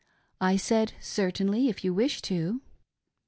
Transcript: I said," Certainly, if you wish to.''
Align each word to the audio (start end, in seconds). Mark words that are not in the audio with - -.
I 0.39 0.55
said," 0.57 0.93
Certainly, 0.99 1.69
if 1.69 1.83
you 1.83 1.93
wish 1.93 2.23
to.'' 2.23 2.59